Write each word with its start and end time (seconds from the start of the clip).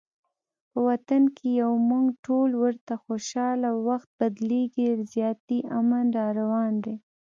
په 0.71 0.79
وطن 0.89 1.23
کې 1.35 1.47
یو 1.61 1.71
مونږ 1.89 2.07
ټول 2.25 2.49
ورته 2.63 2.93
خوشحاله، 3.03 3.69
وخت 3.87 4.09
بدلیږي 4.19 4.87
زیاتي 5.13 5.59
امن 5.79 6.05
راروان 6.19 6.73
دی 6.83 6.95